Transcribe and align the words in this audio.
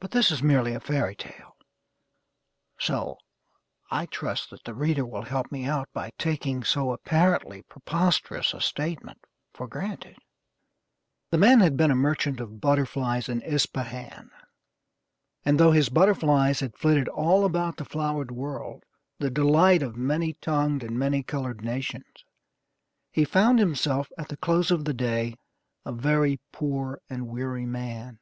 But 0.00 0.10
this 0.10 0.30
is 0.30 0.42
merely 0.42 0.74
a 0.74 0.80
fairy 0.80 1.16
tale; 1.16 1.56
so, 2.78 3.16
I 3.90 4.04
trust 4.04 4.50
that 4.50 4.64
the 4.64 4.74
reader 4.74 5.06
will 5.06 5.22
help 5.22 5.50
me 5.50 5.64
out 5.64 5.88
by 5.94 6.10
taking 6.18 6.62
so 6.62 6.92
apparently 6.92 7.62
preposterous 7.62 8.52
a 8.52 8.60
statement 8.60 9.22
for 9.54 9.66
granted. 9.66 10.18
The 11.30 11.38
man 11.38 11.60
had 11.60 11.74
been 11.74 11.90
a 11.90 11.94
merchant 11.94 12.38
of 12.38 12.60
butterflies 12.60 13.30
in 13.30 13.40
Ispahan, 13.40 14.30
and, 15.42 15.58
though 15.58 15.72
his 15.72 15.88
butterflies 15.88 16.60
had 16.60 16.76
flitted 16.76 17.08
all 17.08 17.46
about 17.46 17.78
the 17.78 17.86
flowered 17.86 18.30
world, 18.30 18.84
the 19.18 19.30
delight 19.30 19.82
of 19.82 19.96
many 19.96 20.34
tongued 20.34 20.82
and 20.82 20.98
many 20.98 21.22
colored 21.22 21.62
nations, 21.62 22.26
he 23.10 23.24
found 23.24 23.58
himself 23.58 24.10
at 24.18 24.28
the 24.28 24.36
close 24.36 24.70
of 24.70 24.84
the 24.84 24.92
day 24.92 25.34
a 25.86 25.92
very 25.92 26.42
poor 26.52 27.00
and 27.08 27.26
weary 27.26 27.64
man. 27.64 28.18